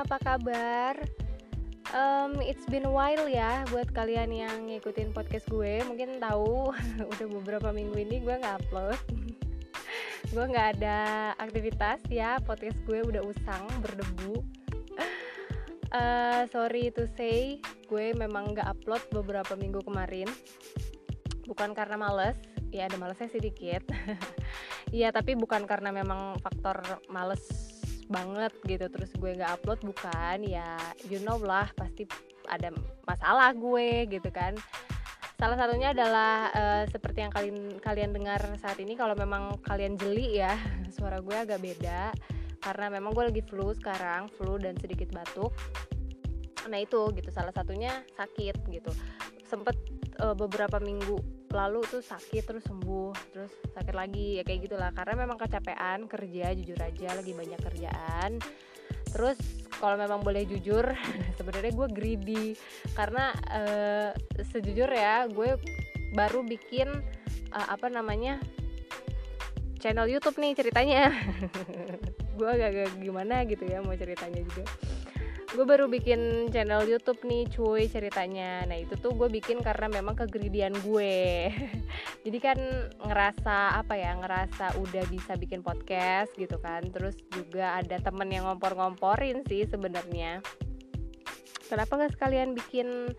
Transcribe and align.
apa 0.00 0.16
kabar? 0.16 0.96
Um, 1.92 2.40
it's 2.40 2.64
been 2.72 2.88
a 2.88 2.92
while 2.92 3.28
ya 3.28 3.68
buat 3.68 3.92
kalian 3.92 4.32
yang 4.32 4.64
ngikutin 4.64 5.12
podcast 5.12 5.44
gue. 5.52 5.84
Mungkin 5.84 6.16
tahu 6.16 6.72
udah 7.12 7.26
beberapa 7.28 7.68
minggu 7.68 8.00
ini 8.00 8.24
gue 8.24 8.32
nggak 8.32 8.64
upload. 8.64 8.96
Gue 10.30 10.46
nggak 10.46 10.78
ada 10.78 10.98
aktivitas 11.42 12.06
ya, 12.06 12.38
podcast 12.38 12.78
gue 12.86 13.02
udah 13.02 13.18
usang, 13.18 13.66
berdebu. 13.82 14.38
Uh, 15.90 16.46
Sorry 16.54 16.94
to 16.94 17.10
say, 17.18 17.58
gue 17.90 18.14
memang 18.14 18.54
nggak 18.54 18.78
upload 18.78 19.02
beberapa 19.10 19.58
minggu 19.58 19.82
kemarin. 19.82 20.30
Bukan 21.50 21.74
karena 21.74 21.98
males, 21.98 22.38
ya 22.70 22.86
ada 22.86 22.94
malesnya 22.94 23.26
sedikit. 23.26 23.82
Iya 24.94 25.10
tapi 25.10 25.34
bukan 25.34 25.66
karena 25.66 25.90
memang 25.90 26.38
faktor 26.38 26.78
males 27.10 27.69
banget 28.10 28.52
gitu 28.66 28.90
terus 28.90 29.14
gue 29.14 29.38
nggak 29.38 29.62
upload 29.62 29.80
bukan 29.86 30.42
ya 30.42 30.76
you 31.06 31.22
know 31.22 31.38
lah 31.38 31.70
pasti 31.78 32.04
ada 32.50 32.74
masalah 33.06 33.54
gue 33.54 34.10
gitu 34.10 34.28
kan. 34.34 34.58
Salah 35.40 35.56
satunya 35.56 35.96
adalah 35.96 36.52
uh, 36.52 36.84
seperti 36.84 37.24
yang 37.24 37.32
kalian 37.32 37.80
kalian 37.80 38.10
dengar 38.12 38.42
saat 38.60 38.76
ini 38.76 38.92
kalau 38.92 39.16
memang 39.16 39.56
kalian 39.64 39.96
jeli 39.96 40.36
ya 40.36 40.52
suara 40.96 41.22
gue 41.24 41.32
agak 41.32 41.64
beda 41.64 42.12
karena 42.60 42.92
memang 42.92 43.16
gue 43.16 43.24
lagi 43.32 43.42
flu 43.48 43.72
sekarang 43.72 44.28
flu 44.36 44.60
dan 44.60 44.76
sedikit 44.76 45.08
batuk. 45.16 45.54
Nah 46.68 46.76
itu 46.76 47.08
gitu 47.16 47.30
salah 47.32 47.56
satunya 47.56 48.04
sakit 48.20 48.68
gitu. 48.68 48.92
Sempet 49.48 49.80
uh, 50.20 50.36
beberapa 50.36 50.76
minggu 50.76 51.39
lalu 51.50 51.82
tuh 51.86 52.02
sakit 52.02 52.42
terus 52.46 52.64
sembuh 52.66 53.12
terus 53.34 53.52
sakit 53.74 53.94
lagi 53.94 54.38
ya 54.38 54.42
kayak 54.46 54.70
gitulah. 54.70 54.90
Karena 54.94 55.14
memang 55.26 55.38
kecapean 55.38 56.06
kerja 56.06 56.54
jujur 56.54 56.78
aja 56.78 57.08
lagi 57.14 57.32
banyak 57.34 57.60
kerjaan. 57.60 58.30
Terus 59.10 59.38
kalau 59.82 59.98
memang 59.98 60.22
boleh 60.22 60.46
jujur 60.46 60.86
sebenarnya 61.38 61.72
gue 61.74 61.88
greedy. 61.90 62.46
Karena 62.94 63.34
uh, 63.50 64.10
sejujur 64.40 64.90
ya 64.90 65.26
gue 65.26 65.58
baru 66.14 66.42
bikin 66.46 66.90
uh, 67.54 67.66
apa 67.70 67.90
namanya 67.90 68.38
channel 69.80 70.06
YouTube 70.06 70.36
nih 70.38 70.52
ceritanya. 70.52 71.10
Gue 72.40 72.48
agak-agak 72.48 72.96
gimana 73.04 73.44
gitu 73.44 73.68
ya 73.68 73.84
mau 73.84 73.92
ceritanya 73.92 74.40
juga 74.40 74.64
gue 75.50 75.66
baru 75.66 75.90
bikin 75.90 76.46
channel 76.54 76.86
YouTube 76.86 77.26
nih 77.26 77.42
cuy 77.50 77.90
ceritanya. 77.90 78.62
Nah 78.70 78.78
itu 78.78 78.94
tuh 78.94 79.10
gue 79.18 79.26
bikin 79.26 79.58
karena 79.58 79.90
memang 79.90 80.14
kegridian 80.14 80.70
gue. 80.86 81.50
Jadi 82.24 82.38
kan 82.38 82.58
ngerasa 83.02 83.82
apa 83.82 83.98
ya 83.98 84.14
ngerasa 84.14 84.78
udah 84.78 85.04
bisa 85.10 85.34
bikin 85.34 85.66
podcast 85.66 86.30
gitu 86.38 86.54
kan. 86.62 86.86
Terus 86.94 87.18
juga 87.34 87.82
ada 87.82 87.98
temen 87.98 88.30
yang 88.30 88.46
ngompor-ngomporin 88.46 89.42
sih 89.50 89.66
sebenarnya. 89.66 90.38
Kenapa 91.66 91.98
nggak 91.98 92.14
sekalian 92.14 92.54
bikin 92.54 93.10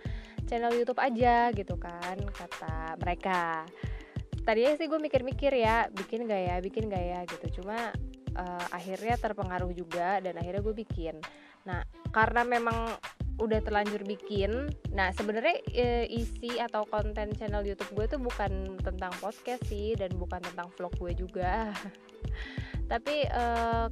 channel 0.47 0.71
YouTube 0.75 1.03
aja 1.03 1.51
gitu 1.51 1.75
kan 1.75 2.15
kata 2.31 2.95
mereka. 3.03 3.67
Tadinya 4.47 4.73
sih 4.79 4.87
gue 4.87 4.99
mikir-mikir 5.03 5.51
ya 5.53 5.91
bikin 5.91 6.25
gak 6.25 6.41
ya 6.47 6.55
bikin 6.63 6.87
gak 6.87 7.03
ya 7.03 7.19
gitu. 7.27 7.61
Cuma 7.61 7.91
uh, 8.39 8.65
akhirnya 8.71 9.19
terpengaruh 9.19 9.71
juga 9.75 10.23
dan 10.23 10.39
akhirnya 10.39 10.63
gue 10.63 10.75
bikin 10.75 11.19
Nah, 11.65 11.85
karena 12.09 12.41
memang 12.43 12.97
udah 13.41 13.57
terlanjur 13.65 14.05
bikin, 14.05 14.69
nah 14.93 15.09
sebenarnya 15.09 15.65
e, 15.73 16.05
isi 16.13 16.61
atau 16.61 16.85
konten 16.85 17.33
channel 17.33 17.65
YouTube 17.65 17.89
gue 17.97 18.05
tuh 18.05 18.21
bukan 18.21 18.77
tentang 18.85 19.09
podcast 19.17 19.65
sih 19.65 19.97
dan 19.97 20.13
bukan 20.13 20.45
tentang 20.45 20.69
vlog 20.77 20.93
gue 21.01 21.25
juga. 21.25 21.73
Tapi 22.91 23.25
e, 23.25 23.43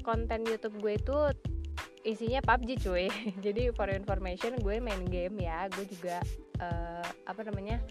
konten 0.06 0.46
YouTube 0.46 0.78
gue 0.78 0.94
itu 1.02 1.18
isinya 2.06 2.46
PUBG 2.46 2.70
cuy. 2.86 3.06
Jadi 3.46 3.74
for 3.74 3.90
information 3.90 4.54
gue 4.62 4.78
main 4.78 5.02
game 5.10 5.42
ya, 5.42 5.66
gue 5.74 5.86
juga 5.90 6.22
e, 6.62 6.68
apa 7.26 7.42
namanya? 7.42 7.82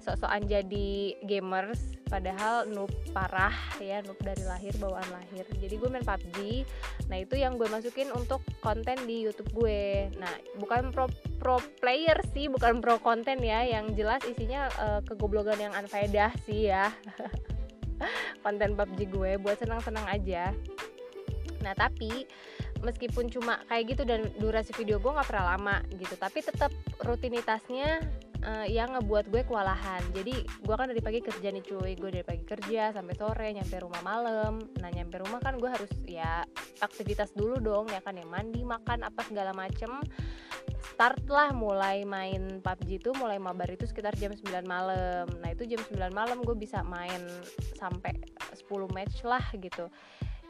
Sok-sokan 0.00 0.48
jadi 0.48 1.14
gamers 1.28 2.00
padahal 2.10 2.66
noob 2.66 2.90
parah 3.14 3.54
ya 3.78 4.02
noob 4.02 4.18
dari 4.18 4.42
lahir 4.42 4.74
bawaan 4.82 5.06
lahir. 5.14 5.46
Jadi 5.46 5.74
gue 5.78 5.88
main 5.88 6.02
PUBG. 6.02 6.66
Nah 7.06 7.22
itu 7.22 7.38
yang 7.38 7.54
gue 7.54 7.70
masukin 7.70 8.10
untuk 8.10 8.42
konten 8.58 8.98
di 9.06 9.28
YouTube 9.28 9.52
gue. 9.54 10.10
Nah 10.18 10.32
bukan 10.58 10.90
pro 10.90 11.06
pro 11.38 11.62
player 11.78 12.18
sih 12.34 12.50
bukan 12.50 12.82
pro 12.82 12.98
konten 12.98 13.38
ya. 13.38 13.62
Yang 13.62 13.94
jelas 13.94 14.22
isinya 14.26 14.66
uh, 14.82 15.00
kegoblogan 15.06 15.70
yang 15.70 15.72
unfaedah 15.78 16.34
sih 16.48 16.72
ya. 16.72 16.90
Konten 18.44 18.74
PUBG 18.74 19.12
gue 19.12 19.30
buat 19.38 19.60
senang-senang 19.60 20.08
aja. 20.08 20.50
Nah 21.60 21.76
tapi 21.76 22.26
meskipun 22.80 23.28
cuma 23.28 23.60
kayak 23.68 23.94
gitu 23.94 24.02
dan 24.08 24.24
durasi 24.40 24.72
video 24.72 24.96
gue 24.96 25.12
nggak 25.12 25.28
pernah 25.28 25.56
lama 25.56 25.76
gitu 26.00 26.16
tapi 26.16 26.40
tetap 26.40 26.72
rutinitasnya 27.04 28.00
uh, 28.44 28.66
yang 28.66 28.96
ngebuat 28.96 29.28
gue 29.28 29.42
kewalahan. 29.44 30.02
Jadi 30.12 30.44
gue 30.44 30.74
kan 30.74 30.88
dari 30.88 31.02
pagi 31.02 31.20
kerja 31.20 31.48
nih 31.52 31.64
cuy. 31.64 31.92
Gue 31.96 32.10
dari 32.12 32.24
pagi 32.26 32.44
kerja 32.44 32.92
sampai 32.94 33.14
sore 33.16 33.48
nyampe 33.52 33.76
rumah 33.80 34.02
malam. 34.04 34.60
Nah 34.80 34.90
nyampe 34.92 35.20
rumah 35.20 35.40
kan 35.40 35.56
gue 35.60 35.70
harus 35.70 35.90
ya 36.06 36.44
aktivitas 36.80 37.32
dulu 37.36 37.60
dong 37.60 37.86
ya 37.92 38.00
kan 38.00 38.16
ya. 38.16 38.26
Mandi 38.26 38.64
makan 38.64 39.04
apa 39.06 39.20
segala 39.26 39.52
macem. 39.52 40.00
Start 40.80 41.24
lah 41.28 41.52
mulai 41.56 42.04
main 42.04 42.60
PUBG 42.60 43.00
itu 43.00 43.10
mulai 43.16 43.40
mabar 43.40 43.68
itu 43.72 43.88
sekitar 43.88 44.16
jam 44.16 44.32
9 44.32 44.64
malam. 44.64 45.28
Nah 45.40 45.48
itu 45.52 45.64
jam 45.64 45.80
9 45.80 46.12
malam 46.12 46.44
gue 46.44 46.56
bisa 46.56 46.84
main 46.84 47.20
sampai 47.76 48.16
10 48.52 48.68
match 48.92 49.24
lah 49.24 49.44
gitu 49.56 49.88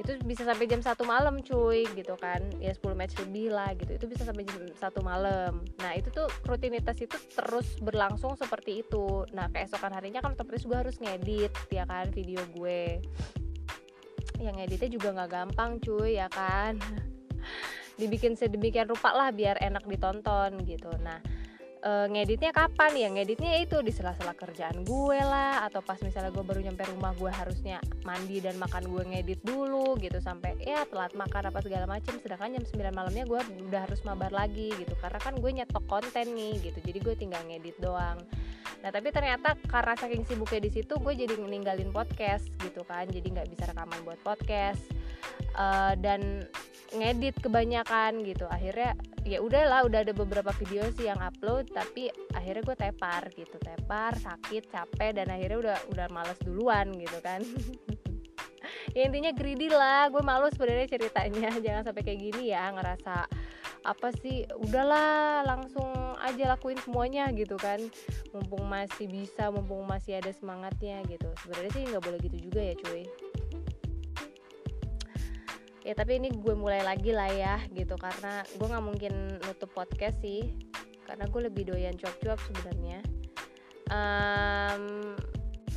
itu 0.00 0.16
bisa 0.24 0.48
sampai 0.48 0.64
jam 0.64 0.80
satu 0.80 1.04
malam 1.04 1.44
cuy 1.44 1.84
gitu 1.92 2.16
kan. 2.16 2.40
Ya 2.56 2.72
10 2.72 2.96
match 2.96 3.20
lebih 3.20 3.52
lah 3.52 3.76
gitu. 3.76 4.00
Itu 4.00 4.06
bisa 4.08 4.24
sampai 4.24 4.48
jam 4.48 4.64
satu 4.80 5.04
malam. 5.04 5.60
Nah 5.84 5.92
itu 5.92 6.08
tuh 6.08 6.24
rutinitas 6.48 6.96
itu 7.04 7.20
terus 7.36 7.76
berlangsung 7.84 8.32
seperti 8.40 8.80
itu. 8.80 9.28
Nah 9.36 9.52
keesokan 9.52 9.92
harinya 9.92 10.24
kan 10.24 10.32
otomatis 10.32 10.64
gue 10.64 10.72
harus 10.72 10.96
ngedit 10.96 11.52
ya 11.68 11.84
kan 11.84 12.08
video 12.08 12.40
gue. 12.56 13.04
Yang 14.40 14.56
editnya 14.64 14.90
juga 14.96 15.08
nggak 15.20 15.30
gampang 15.30 15.76
cuy 15.84 16.16
ya 16.16 16.32
kan. 16.32 16.80
Dibikin 18.00 18.32
sedemikian 18.40 18.88
rupa 18.88 19.12
lah 19.12 19.28
biar 19.28 19.60
enak 19.60 19.84
ditonton 19.84 20.64
gitu. 20.64 20.88
Nah 21.04 21.20
uh, 21.84 22.06
ngeditnya 22.08 22.52
kapan 22.52 22.92
ya? 22.96 23.08
Ngeditnya 23.12 23.52
itu 23.60 23.80
di 23.80 23.92
sela-sela 23.92 24.36
kerjaan 24.36 24.84
gue 24.84 25.20
lah 25.20 25.64
atau 25.68 25.80
pas 25.80 25.98
misalnya 26.00 26.32
gue 26.32 26.44
baru 26.44 26.60
nyampe 26.64 26.84
rumah 26.92 27.12
gue 27.16 27.32
harusnya 27.32 27.80
mandi 28.04 28.40
dan 28.40 28.56
makan 28.60 28.88
gue 28.88 29.02
ngedit 29.14 29.40
dulu 29.44 29.96
gitu 30.00 30.20
sampai 30.20 30.56
ya 30.60 30.84
telat 30.88 31.12
makan 31.16 31.52
apa 31.52 31.58
segala 31.64 31.84
macem. 31.88 32.16
Sedangkan 32.20 32.56
jam 32.56 32.64
9 32.64 32.92
malamnya 32.92 33.24
gue 33.26 33.40
udah 33.68 33.80
harus 33.88 34.00
mabar 34.04 34.32
lagi 34.32 34.72
gitu 34.76 34.94
karena 35.00 35.18
kan 35.20 35.34
gue 35.36 35.50
nyetok 35.50 35.84
konten 35.88 36.26
nih 36.36 36.54
gitu 36.60 36.78
jadi 36.84 36.98
gue 37.00 37.14
tinggal 37.16 37.42
ngedit 37.48 37.76
doang. 37.80 38.20
Nah 38.80 38.90
tapi 38.92 39.12
ternyata 39.12 39.56
karena 39.68 39.92
saking 39.96 40.24
sibuknya 40.24 40.60
di 40.64 40.70
situ 40.72 40.96
gue 40.96 41.12
jadi 41.12 41.36
ninggalin 41.36 41.92
podcast 41.92 42.48
gitu 42.64 42.84
kan 42.84 43.08
jadi 43.08 43.24
nggak 43.24 43.48
bisa 43.52 43.68
rekaman 43.68 44.00
buat 44.04 44.20
podcast. 44.24 44.80
Uh, 45.50 45.98
dan 45.98 46.46
ngedit 46.94 47.38
kebanyakan 47.38 48.22
gitu. 48.26 48.46
Akhirnya 48.50 48.98
ya 49.22 49.38
udahlah 49.38 49.86
udah 49.86 50.02
ada 50.02 50.14
beberapa 50.16 50.50
video 50.58 50.86
sih 50.96 51.06
yang 51.06 51.20
upload 51.22 51.70
tapi 51.70 52.10
akhirnya 52.34 52.62
gue 52.66 52.76
tepar 52.76 53.22
gitu. 53.34 53.56
Tepar 53.60 54.18
sakit 54.18 54.70
capek 54.70 55.10
dan 55.22 55.30
akhirnya 55.30 55.58
udah 55.58 55.78
udah 55.94 56.06
males 56.10 56.38
duluan 56.42 56.90
gitu 56.96 57.18
kan. 57.22 57.42
Ya 58.90 59.06
intinya 59.06 59.30
greedy 59.30 59.70
lah 59.70 60.10
gue 60.10 60.18
malu 60.18 60.50
sebenarnya 60.50 60.90
ceritanya. 60.90 61.54
Jangan 61.64 61.82
sampai 61.86 62.02
kayak 62.02 62.20
gini 62.26 62.50
ya 62.50 62.74
ngerasa 62.74 63.30
apa 63.80 64.08
sih 64.18 64.44
udahlah 64.60 65.46
langsung 65.46 65.88
aja 66.18 66.50
lakuin 66.50 66.78
semuanya 66.82 67.30
gitu 67.30 67.54
kan. 67.54 67.78
Mumpung 68.34 68.66
masih 68.66 69.06
bisa 69.06 69.46
mumpung 69.54 69.86
masih 69.86 70.18
ada 70.18 70.34
semangatnya 70.34 71.06
gitu. 71.06 71.30
Sebenarnya 71.38 71.70
sih 71.70 71.82
nggak 71.86 72.02
boleh 72.02 72.18
gitu 72.18 72.50
juga 72.50 72.60
ya 72.66 72.74
cuy 72.82 73.06
ya 75.90 75.98
tapi 75.98 76.22
ini 76.22 76.30
gue 76.30 76.54
mulai 76.54 76.86
lagi 76.86 77.10
lah 77.10 77.26
ya 77.26 77.58
gitu. 77.74 77.98
Karena 77.98 78.46
gue 78.46 78.66
nggak 78.70 78.86
mungkin 78.86 79.42
nutup 79.42 79.74
podcast 79.74 80.22
sih. 80.22 80.54
Karena 81.02 81.26
gue 81.26 81.50
lebih 81.50 81.74
doyan 81.74 81.98
cuap-cuap 81.98 82.38
sebenarnya. 82.46 83.02
Um, 83.90 85.18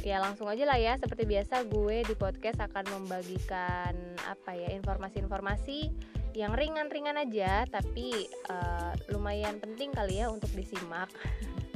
ya 0.05 0.21
langsung 0.21 0.45
aja 0.45 0.69
lah 0.69 0.77
ya. 0.77 0.93
Seperti 1.01 1.25
biasa 1.25 1.65
gue 1.65 2.05
di 2.05 2.13
podcast 2.13 2.61
akan 2.61 3.01
membagikan 3.01 3.97
apa 4.29 4.53
ya 4.53 4.69
informasi-informasi 4.77 5.89
yang 6.33 6.53
ringan-ringan 6.57 7.13
aja 7.13 7.61
tapi 7.69 8.25
uh, 8.49 8.93
lumayan 9.13 9.57
penting 9.57 9.89
kali 9.89 10.21
ya 10.21 10.29
untuk 10.29 10.53
disimak. 10.53 11.09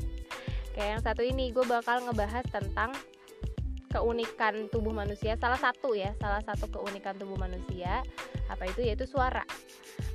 Kayak 0.78 0.90
yang 0.94 1.02
satu 1.02 1.26
ini 1.26 1.50
gue 1.50 1.66
bakal 1.66 2.06
ngebahas 2.06 2.46
tentang 2.54 2.94
keunikan 3.98 4.70
tubuh 4.70 4.94
manusia 4.94 5.34
salah 5.42 5.58
satu 5.58 5.98
ya 5.98 6.14
salah 6.22 6.46
satu 6.46 6.70
keunikan 6.70 7.18
tubuh 7.18 7.34
manusia 7.34 8.06
apa 8.48 8.70
itu? 8.70 8.86
Yaitu 8.86 9.10
suara. 9.10 9.42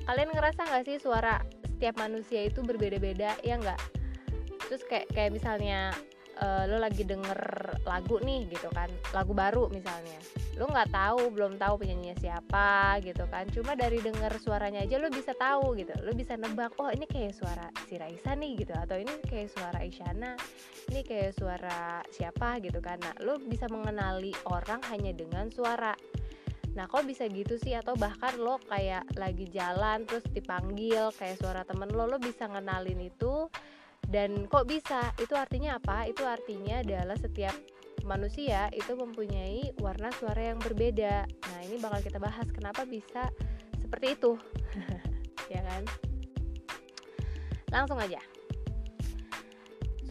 Kalian 0.06 0.31
ngerasa 0.31 0.70
nggak 0.70 0.84
sih 0.87 0.96
suara 1.02 1.43
setiap 1.67 1.99
manusia 1.99 2.46
itu 2.46 2.62
berbeda-beda 2.62 3.34
ya 3.43 3.58
nggak? 3.58 3.81
Terus 4.70 4.82
kayak 4.87 5.11
kayak 5.11 5.34
misalnya 5.34 5.90
uh, 6.43 6.65
lo 6.67 6.77
lagi 6.83 7.06
denger 7.06 7.39
lagu 7.87 8.19
nih 8.19 8.50
gitu 8.50 8.69
kan 8.75 8.91
lagu 9.15 9.31
baru 9.33 9.71
misalnya. 9.71 10.19
Lo 10.59 10.69
nggak 10.69 10.93
tahu 10.93 11.33
belum 11.33 11.56
tahu 11.56 11.81
penyanyinya 11.81 12.19
siapa 12.19 12.99
gitu 13.00 13.25
kan. 13.31 13.49
Cuma 13.55 13.79
dari 13.79 14.03
denger 14.03 14.37
suaranya 14.43 14.83
aja 14.83 14.99
lo 14.99 15.09
bisa 15.09 15.33
tahu 15.33 15.79
gitu. 15.79 15.94
Lo 16.03 16.12
bisa 16.12 16.35
nebak 16.35 16.75
oh 16.83 16.91
ini 16.91 17.06
kayak 17.06 17.33
suara 17.33 17.71
si 17.87 17.97
Raisa 17.97 18.35
nih 18.35 18.67
gitu. 18.67 18.75
Atau 18.75 18.99
ini 18.99 19.15
kayak 19.25 19.49
suara 19.55 19.79
Isyana 19.81 20.35
ini 20.91 21.00
kayak 21.06 21.33
suara 21.39 22.03
siapa 22.11 22.59
gitu 22.61 22.83
kan. 22.83 22.99
Nah 23.00 23.15
lo 23.23 23.39
bisa 23.39 23.71
mengenali 23.71 24.35
orang 24.50 24.83
hanya 24.91 25.15
dengan 25.15 25.49
suara. 25.49 25.94
Nah 26.73 26.89
kok 26.89 27.05
bisa 27.05 27.29
gitu 27.29 27.61
sih? 27.61 27.77
Atau 27.77 27.97
bahkan 27.97 28.33
lo 28.41 28.56
kayak 28.69 29.05
lagi 29.21 29.49
jalan 29.53 30.05
terus 30.09 30.25
dipanggil 30.33 31.12
kayak 31.17 31.37
suara 31.41 31.62
temen 31.69 31.93
lo 31.93 32.09
lo 32.09 32.17
bisa 32.17 32.49
ngenalin 32.49 33.00
itu 33.09 33.49
dan 34.12 34.47
kok 34.47 34.69
bisa? 34.69 35.11
Itu 35.17 35.32
artinya 35.35 35.81
apa? 35.81 36.05
Itu 36.05 36.23
artinya 36.29 36.85
adalah 36.85 37.17
setiap 37.17 37.56
manusia 38.05 38.69
itu 38.76 38.93
mempunyai 38.93 39.73
warna 39.81 40.12
suara 40.14 40.53
yang 40.53 40.61
berbeda. 40.61 41.25
Nah 41.25 41.61
ini 41.64 41.81
bakal 41.81 42.05
kita 42.05 42.20
bahas 42.20 42.44
kenapa 42.53 42.85
bisa 42.85 43.32
seperti 43.81 44.14
itu. 44.14 44.32
Ya 45.53 45.61
kan? 45.69 45.85
Langsung 47.69 48.00
aja 48.00 48.17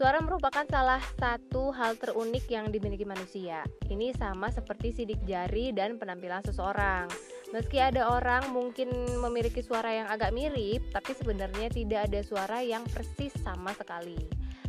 Suara 0.01 0.17
merupakan 0.17 0.65
salah 0.65 0.97
satu 1.21 1.69
hal 1.77 1.93
terunik 1.93 2.49
yang 2.49 2.73
dimiliki 2.73 3.05
manusia. 3.05 3.61
Ini 3.85 4.17
sama 4.17 4.49
seperti 4.49 4.89
sidik 4.89 5.21
jari 5.29 5.69
dan 5.77 6.01
penampilan 6.01 6.41
seseorang. 6.41 7.05
Meski 7.53 7.77
ada 7.77 8.09
orang 8.09 8.49
mungkin 8.49 8.89
memiliki 9.21 9.61
suara 9.61 9.93
yang 9.93 10.09
agak 10.09 10.33
mirip, 10.33 10.81
tapi 10.89 11.13
sebenarnya 11.13 11.69
tidak 11.69 12.09
ada 12.09 12.17
suara 12.25 12.65
yang 12.65 12.81
persis 12.89 13.29
sama 13.45 13.77
sekali. 13.77 14.17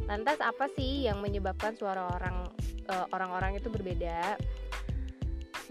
Lantas 0.04 0.36
apa 0.44 0.68
sih 0.76 1.08
yang 1.08 1.24
menyebabkan 1.24 1.80
suara 1.80 2.12
uh, 2.12 3.06
orang-orang 3.16 3.56
itu 3.56 3.72
berbeda? 3.72 4.36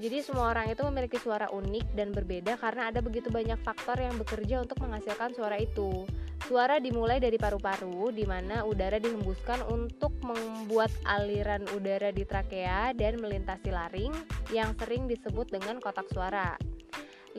Jadi 0.02 0.26
semua 0.26 0.58
orang 0.58 0.74
itu 0.74 0.82
memiliki 0.90 1.22
suara 1.22 1.54
unik 1.54 1.94
dan 1.94 2.10
berbeda 2.10 2.58
karena 2.58 2.90
ada 2.90 3.06
begitu 3.06 3.30
banyak 3.30 3.62
faktor 3.62 4.02
yang 4.02 4.18
bekerja 4.18 4.66
untuk 4.66 4.82
menghasilkan 4.82 5.38
suara 5.38 5.62
itu. 5.62 6.10
Suara 6.52 6.84
dimulai 6.84 7.24
dari 7.24 7.40
paru-paru, 7.40 8.12
di 8.12 8.28
mana 8.28 8.68
udara 8.68 9.00
dihembuskan 9.00 9.64
untuk 9.72 10.12
membuat 10.20 10.92
aliran 11.08 11.64
udara 11.72 12.12
di 12.12 12.28
trakea 12.28 12.92
dan 12.92 13.24
melintasi 13.24 13.72
laring, 13.72 14.12
yang 14.52 14.76
sering 14.76 15.08
disebut 15.08 15.48
dengan 15.48 15.80
kotak 15.80 16.12
suara. 16.12 16.60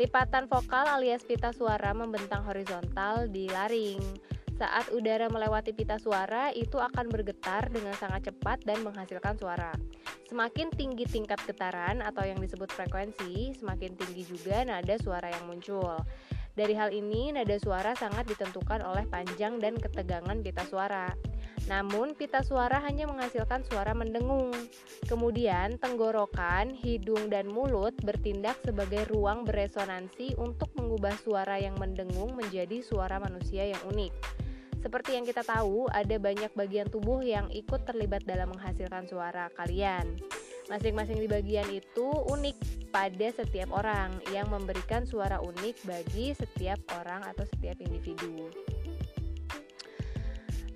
Lipatan 0.01 0.49
vokal 0.49 0.89
alias 0.89 1.29
pita 1.29 1.53
suara 1.53 1.93
membentang 1.93 2.41
horizontal 2.49 3.29
di 3.29 3.53
laring. 3.53 4.01
Saat 4.57 4.89
udara 4.97 5.29
melewati 5.29 5.77
pita 5.77 6.01
suara, 6.01 6.49
itu 6.57 6.81
akan 6.81 7.13
bergetar 7.13 7.69
dengan 7.69 7.93
sangat 8.01 8.33
cepat 8.33 8.65
dan 8.65 8.81
menghasilkan 8.81 9.37
suara. 9.37 9.77
Semakin 10.25 10.73
tinggi 10.73 11.05
tingkat 11.05 11.37
getaran 11.45 12.01
atau 12.01 12.25
yang 12.25 12.41
disebut 12.41 12.73
frekuensi, 12.73 13.61
semakin 13.61 13.93
tinggi 13.93 14.25
juga 14.25 14.65
nada 14.65 14.97
suara 14.97 15.29
yang 15.29 15.45
muncul. 15.53 16.01
Dari 16.53 16.77
hal 16.77 16.93
ini, 16.93 17.33
nada 17.33 17.57
suara 17.57 17.97
sangat 17.97 18.29
ditentukan 18.29 18.85
oleh 18.85 19.09
panjang 19.09 19.57
dan 19.57 19.81
ketegangan 19.81 20.37
pita 20.45 20.69
suara. 20.69 21.09
Namun, 21.65 22.13
pita 22.13 22.45
suara 22.45 22.77
hanya 22.85 23.09
menghasilkan 23.09 23.65
suara 23.65 23.97
mendengung. 23.97 24.53
Kemudian, 25.09 25.81
tenggorokan, 25.81 26.77
hidung, 26.77 27.33
dan 27.33 27.49
mulut 27.49 27.97
bertindak 28.05 28.61
sebagai 28.61 29.09
ruang 29.09 29.49
beresonansi 29.49 30.37
untuk 30.37 30.69
mengubah 30.77 31.17
suara 31.25 31.57
yang 31.57 31.73
mendengung 31.81 32.37
menjadi 32.37 32.85
suara 32.85 33.17
manusia 33.17 33.73
yang 33.73 33.81
unik. 33.89 34.13
Seperti 34.83 35.15
yang 35.17 35.25
kita 35.25 35.47
tahu, 35.47 35.89
ada 35.89 36.19
banyak 36.21 36.53
bagian 36.53 36.91
tubuh 36.91 37.25
yang 37.25 37.49
ikut 37.49 37.87
terlibat 37.89 38.29
dalam 38.29 38.53
menghasilkan 38.53 39.09
suara 39.09 39.49
kalian. 39.57 40.21
Masing-masing 40.73 41.21
di 41.21 41.29
bagian 41.29 41.69
itu 41.69 42.09
unik 42.33 42.89
pada 42.89 43.29
setiap 43.29 43.77
orang 43.77 44.09
yang 44.33 44.49
memberikan 44.49 45.05
suara 45.05 45.37
unik 45.45 45.85
bagi 45.85 46.33
setiap 46.33 46.81
orang 46.97 47.21
atau 47.29 47.45
setiap 47.45 47.77
individu. 47.85 48.49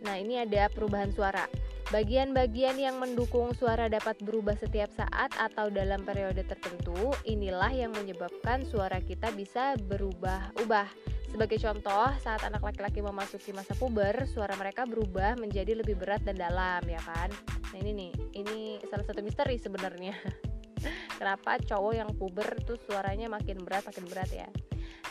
Nah, 0.05 0.21
ini 0.21 0.45
ada 0.45 0.69
perubahan 0.69 1.17
suara. 1.17 1.49
Bagian-bagian 1.89 2.77
yang 2.77 3.01
mendukung 3.01 3.57
suara 3.57 3.89
dapat 3.89 4.21
berubah 4.21 4.61
setiap 4.61 4.93
saat 4.93 5.33
atau 5.33 5.73
dalam 5.73 6.05
periode 6.05 6.45
tertentu, 6.45 7.17
inilah 7.25 7.73
yang 7.73 7.97
menyebabkan 7.97 8.69
suara 8.69 9.01
kita 9.01 9.33
bisa 9.33 9.81
berubah-ubah. 9.81 10.93
Sebagai 11.33 11.57
contoh, 11.57 12.13
saat 12.21 12.45
anak 12.45 12.61
laki-laki 12.61 13.01
memasuki 13.01 13.57
masa 13.57 13.73
puber, 13.73 14.29
suara 14.29 14.53
mereka 14.61 14.85
berubah 14.85 15.41
menjadi 15.41 15.73
lebih 15.73 15.97
berat 15.97 16.21
dan 16.21 16.37
dalam, 16.37 16.85
ya 16.85 17.01
kan? 17.01 17.33
Nah, 17.77 17.85
ini 17.85 18.09
nih, 18.09 18.13
ini 18.41 18.81
salah 18.89 19.05
satu 19.05 19.21
misteri 19.21 19.61
sebenarnya. 19.61 20.17
Kenapa 21.21 21.61
cowok 21.61 21.93
yang 21.93 22.09
puber 22.17 22.57
tuh 22.65 22.81
suaranya 22.89 23.29
makin 23.29 23.61
berat, 23.61 23.85
makin 23.85 24.09
berat 24.09 24.33
ya? 24.33 24.49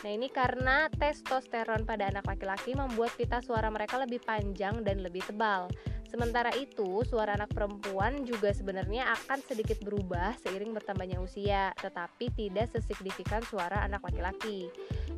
Nah, 0.02 0.10
ini 0.10 0.26
karena 0.26 0.90
testosteron 0.90 1.86
pada 1.86 2.10
anak 2.10 2.26
laki-laki 2.26 2.74
membuat 2.74 3.14
pita 3.14 3.38
suara 3.38 3.70
mereka 3.70 4.02
lebih 4.02 4.18
panjang 4.18 4.82
dan 4.82 4.98
lebih 4.98 5.22
tebal. 5.22 5.70
Sementara 6.10 6.50
itu, 6.58 7.06
suara 7.06 7.38
anak 7.38 7.54
perempuan 7.54 8.26
juga 8.26 8.50
sebenarnya 8.50 9.14
akan 9.14 9.38
sedikit 9.46 9.78
berubah 9.86 10.34
seiring 10.42 10.74
bertambahnya 10.74 11.22
usia, 11.22 11.70
tetapi 11.78 12.34
tidak 12.34 12.66
sesignifikan 12.74 13.46
suara 13.46 13.86
anak 13.86 14.02
laki-laki. 14.02 14.74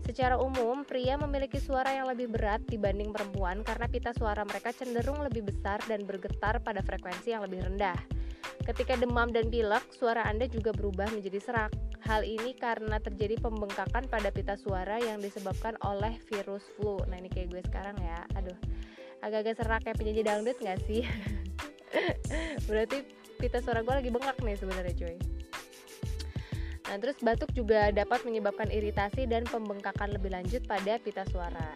Secara 0.08 0.40
umum, 0.40 0.88
pria 0.88 1.20
memiliki 1.20 1.60
suara 1.60 1.92
yang 1.92 2.08
lebih 2.08 2.32
berat 2.32 2.64
dibanding 2.64 3.12
perempuan 3.12 3.60
karena 3.60 3.84
pita 3.92 4.16
suara 4.16 4.40
mereka 4.40 4.72
cenderung 4.72 5.20
lebih 5.20 5.44
besar 5.44 5.84
dan 5.84 6.08
bergetar 6.08 6.64
pada 6.64 6.80
frekuensi 6.80 7.36
yang 7.36 7.44
lebih 7.44 7.60
rendah. 7.60 7.92
Ketika 8.64 8.96
demam 8.96 9.28
dan 9.36 9.52
pilek, 9.52 9.84
suara 9.92 10.24
Anda 10.24 10.48
juga 10.48 10.72
berubah 10.72 11.12
menjadi 11.12 11.44
serak. 11.44 11.76
Hal 12.08 12.24
ini 12.24 12.56
karena 12.56 12.96
terjadi 13.04 13.36
pembengkakan 13.36 14.08
pada 14.08 14.32
pita 14.32 14.56
suara 14.56 14.96
yang 14.96 15.20
disebabkan 15.20 15.76
oleh 15.84 16.16
virus 16.32 16.64
flu. 16.80 16.96
Nah 17.04 17.20
ini 17.20 17.28
kayak 17.28 17.52
gue 17.52 17.62
sekarang 17.68 18.00
ya, 18.00 18.24
aduh, 18.32 18.56
agak-agak 19.20 19.60
serak 19.60 19.80
kayak 19.84 20.00
penyanyi 20.00 20.24
dangdut 20.24 20.56
gak 20.64 20.80
sih? 20.88 21.04
Berarti 22.68 23.04
pita 23.36 23.60
suara 23.60 23.84
gue 23.84 23.92
lagi 23.92 24.08
bengkak 24.08 24.40
nih 24.40 24.56
sebenarnya 24.56 24.96
cuy. 25.04 25.37
Nah, 26.88 26.96
terus 26.96 27.20
batuk 27.20 27.52
juga 27.52 27.92
dapat 27.92 28.24
menyebabkan 28.24 28.72
iritasi 28.72 29.28
dan 29.28 29.44
pembengkakan 29.44 30.16
lebih 30.16 30.32
lanjut 30.32 30.64
pada 30.64 30.96
pita 30.96 31.22
suara. 31.28 31.68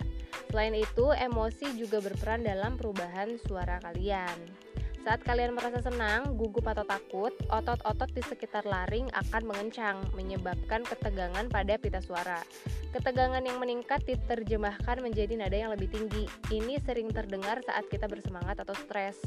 Selain 0.48 0.72
itu, 0.72 1.12
emosi 1.12 1.76
juga 1.76 2.00
berperan 2.00 2.44
dalam 2.44 2.80
perubahan 2.80 3.36
suara 3.44 3.76
kalian. 3.84 4.36
Saat 5.02 5.26
kalian 5.26 5.58
merasa 5.58 5.82
senang, 5.82 6.38
gugup 6.38 6.62
atau 6.62 6.86
takut, 6.86 7.34
otot-otot 7.50 8.06
di 8.14 8.22
sekitar 8.22 8.62
laring 8.62 9.10
akan 9.10 9.42
mengencang, 9.50 9.98
menyebabkan 10.14 10.86
ketegangan 10.86 11.50
pada 11.50 11.74
pita 11.74 11.98
suara. 11.98 12.38
Ketegangan 12.94 13.42
yang 13.42 13.58
meningkat 13.58 14.06
diterjemahkan 14.06 15.02
menjadi 15.02 15.34
nada 15.34 15.58
yang 15.58 15.74
lebih 15.74 15.90
tinggi. 15.90 16.31
Ini 16.54 16.78
sering 16.86 17.10
terdengar 17.10 17.58
saat 17.66 17.90
kita 17.90 18.06
bersemangat 18.06 18.62
atau 18.62 18.78
stres. 18.78 19.19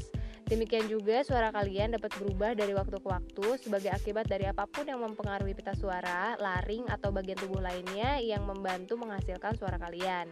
Demikian 0.46 0.86
juga 0.86 1.26
suara 1.26 1.50
kalian 1.50 1.98
dapat 1.98 2.14
berubah 2.22 2.54
dari 2.54 2.70
waktu 2.70 3.02
ke 3.02 3.08
waktu 3.10 3.46
sebagai 3.58 3.90
akibat 3.90 4.30
dari 4.30 4.46
apa 4.46 4.62
pun 4.70 4.86
yang 4.86 5.02
mempengaruhi 5.02 5.58
pita 5.58 5.74
suara, 5.74 6.38
laring, 6.38 6.86
atau 6.86 7.10
bagian 7.10 7.34
tubuh 7.34 7.58
lainnya 7.58 8.22
yang 8.22 8.46
membantu 8.46 8.94
menghasilkan 8.94 9.58
suara 9.58 9.74
kalian. 9.74 10.30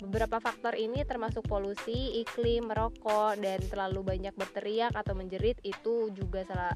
Beberapa 0.00 0.40
faktor 0.40 0.80
ini 0.80 1.04
termasuk 1.04 1.44
polusi, 1.44 2.24
iklim, 2.24 2.72
merokok, 2.72 3.36
dan 3.36 3.60
terlalu 3.68 4.00
banyak 4.16 4.32
berteriak 4.32 4.96
atau 4.96 5.12
menjerit 5.12 5.60
itu 5.60 6.08
juga 6.16 6.40
salah 6.48 6.72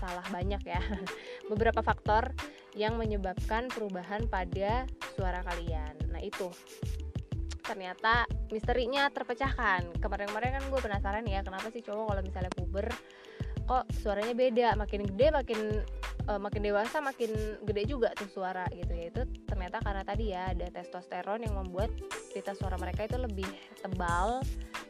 salah 0.00 0.24
banyak 0.32 0.64
ya. 0.64 0.80
Beberapa 1.52 1.84
faktor 1.84 2.32
yang 2.72 2.96
menyebabkan 2.96 3.68
perubahan 3.68 4.24
pada 4.32 4.88
suara 5.20 5.44
kalian. 5.44 6.00
Nah, 6.08 6.24
itu 6.24 6.48
ternyata 7.62 8.28
misterinya 8.50 9.08
terpecahkan. 9.08 10.02
Kemarin-kemarin 10.02 10.60
kan 10.60 10.64
gue 10.68 10.80
penasaran 10.82 11.24
ya, 11.24 11.40
kenapa 11.46 11.70
sih 11.70 11.80
cowok 11.80 12.14
kalau 12.14 12.22
misalnya 12.22 12.52
puber 12.52 12.86
kok 13.62 13.86
suaranya 14.02 14.34
beda, 14.34 14.68
makin 14.74 15.06
gede 15.14 15.26
makin 15.30 15.58
uh, 16.26 16.40
makin 16.42 16.66
dewasa 16.66 16.98
makin 16.98 17.30
gede 17.62 17.82
juga 17.86 18.10
tuh 18.18 18.26
suara 18.26 18.66
gitu 18.74 18.90
ya. 18.90 19.08
Itu 19.14 19.22
ternyata 19.46 19.78
karena 19.80 20.02
tadi 20.02 20.34
ya 20.34 20.50
ada 20.50 20.66
testosteron 20.74 21.46
yang 21.46 21.54
membuat 21.54 21.94
pita 22.34 22.52
suara 22.58 22.74
mereka 22.76 23.06
itu 23.06 23.16
lebih 23.16 23.46
tebal 23.78 24.42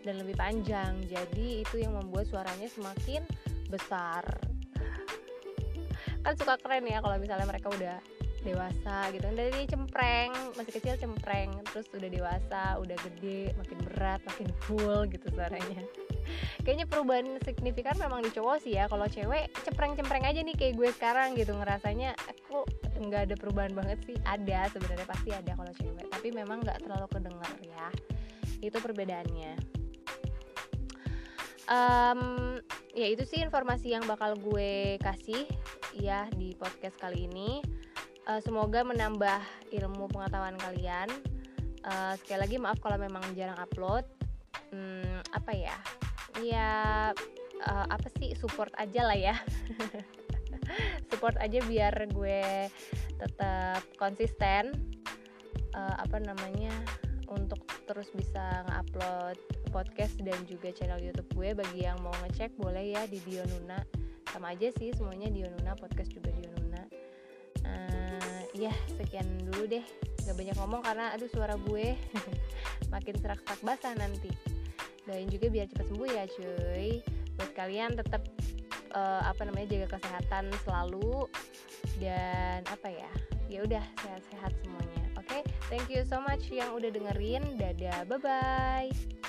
dan 0.03 0.19
lebih 0.19 0.35
panjang 0.35 0.99
jadi 1.07 1.63
itu 1.63 1.77
yang 1.79 1.95
membuat 1.95 2.27
suaranya 2.27 2.67
semakin 2.67 3.23
besar 3.71 4.27
kan 6.23 6.35
suka 6.39 6.55
keren 6.63 6.87
ya 6.87 7.03
kalau 7.03 7.19
misalnya 7.19 7.47
mereka 7.47 7.67
udah 7.71 7.99
dewasa 8.43 9.09
gitu. 9.15 9.27
Dari 9.33 9.65
cempreng 9.71 10.31
masih 10.59 10.73
kecil 10.75 10.95
cempreng 10.99 11.51
terus 11.71 11.87
udah 11.95 12.11
dewasa 12.11 12.63
udah 12.83 12.97
gede 13.11 13.55
makin 13.57 13.79
berat 13.87 14.21
makin 14.27 14.49
full 14.67 15.07
gitu 15.09 15.27
suaranya. 15.33 15.83
Kayaknya 16.67 16.87
perubahan 16.87 17.27
signifikan 17.43 17.97
memang 17.99 18.23
di 18.23 18.31
cowok 18.31 18.63
sih 18.63 18.79
ya. 18.79 18.87
Kalau 18.87 19.07
cewek 19.07 19.51
cempreng-cempreng 19.67 20.27
aja 20.27 20.41
nih 20.43 20.55
kayak 20.55 20.75
gue 20.79 20.89
sekarang 20.95 21.35
gitu. 21.35 21.55
Ngerasanya 21.55 22.15
aku 22.29 22.67
nggak 23.03 23.31
ada 23.31 23.35
perubahan 23.39 23.73
banget 23.75 23.99
sih. 24.07 24.17
Ada 24.27 24.71
sebenarnya 24.71 25.07
pasti 25.07 25.31
ada 25.35 25.53
kalau 25.55 25.73
cewek. 25.79 26.07
Tapi 26.11 26.29
memang 26.35 26.63
nggak 26.63 26.87
terlalu 26.87 27.07
kedengar 27.11 27.53
ya. 27.63 27.89
Itu 28.63 28.79
perbedaannya. 28.79 29.83
Um, 31.71 32.21
ya 32.93 33.07
itu 33.09 33.25
sih 33.25 33.41
informasi 33.41 33.95
yang 33.95 34.05
bakal 34.05 34.37
gue 34.37 34.99
kasih 35.01 35.49
ya 35.97 36.29
di 36.37 36.53
podcast 36.59 36.99
kali 37.01 37.31
ini 37.31 37.63
uh, 38.29 38.41
semoga 38.43 38.87
menambah 38.87 39.41
ilmu 39.73 40.11
pengetahuan 40.11 40.59
kalian. 40.59 41.09
Uh, 41.83 42.15
sekali 42.23 42.39
lagi 42.47 42.57
maaf 42.63 42.79
kalau 42.79 42.99
memang 42.99 43.23
jarang 43.35 43.59
upload. 43.59 44.07
Hmm, 44.71 45.21
apa 45.35 45.53
ya? 45.53 45.77
Ya 46.41 46.71
uh, 47.67 47.87
apa 47.91 48.09
sih? 48.19 48.35
Support 48.39 48.75
aja 48.79 49.07
lah 49.07 49.19
ya. 49.19 49.35
Support 51.11 51.37
aja 51.43 51.59
biar 51.67 51.95
gue 52.11 52.71
tetap 53.19 53.83
konsisten. 53.99 54.73
Uh, 55.75 55.97
apa 55.99 56.23
namanya? 56.23 56.73
Untuk 57.33 57.65
terus 57.89 58.13
bisa 58.13 58.63
ngupload 58.69 59.41
podcast 59.73 60.21
dan 60.21 60.37
juga 60.47 60.71
channel 60.71 61.01
YouTube 61.01 61.29
gue. 61.35 61.59
Bagi 61.59 61.89
yang 61.89 61.99
mau 62.05 62.15
ngecek 62.23 62.55
boleh 62.61 62.95
ya 62.95 63.03
di 63.09 63.19
Dionuna. 63.25 63.83
Sama 64.31 64.55
aja 64.55 64.71
sih 64.79 64.95
semuanya 64.97 65.29
Dionuna 65.29 65.77
podcast 65.77 66.13
juga 66.15 66.31
Dionuna. 66.33 66.83
Uh, 67.63 68.02
ya 68.53 68.73
sekian 68.97 69.27
dulu 69.49 69.69
deh. 69.69 69.85
Gak 70.23 70.37
banyak 70.39 70.57
ngomong 70.57 70.81
karena 70.87 71.11
aduh 71.17 71.29
suara 71.29 71.59
gue 71.59 71.99
makin 72.95 73.15
serak-serak 73.19 73.61
basah 73.65 73.93
nanti. 73.97 74.31
Doain 75.03 75.27
juga 75.27 75.51
biar 75.51 75.67
cepat 75.67 75.87
sembuh 75.91 76.09
ya 76.09 76.25
cuy. 76.31 77.03
Buat 77.37 77.51
kalian 77.59 77.99
tetap 77.99 78.23
uh, 78.95 79.23
apa 79.27 79.43
namanya 79.49 79.75
jaga 79.75 79.99
kesehatan 79.99 80.53
selalu 80.63 81.27
dan 81.99 82.63
apa 82.71 82.89
ya 82.89 83.11
ya 83.51 83.59
udah 83.67 83.85
sehat-sehat 84.01 84.53
semuanya. 84.63 85.05
Oke? 85.19 85.29
Okay? 85.29 85.43
thank 85.69 85.89
you 85.91 86.07
so 86.07 86.23
much 86.23 86.47
yang 86.49 86.71
udah 86.73 86.89
dengerin. 86.89 87.43
Dadah 87.59 88.07
bye 88.07 88.21
bye 88.21 89.22